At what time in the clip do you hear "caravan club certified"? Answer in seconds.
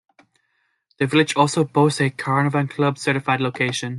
2.09-3.39